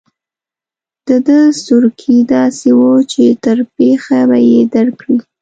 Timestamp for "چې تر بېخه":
3.11-4.19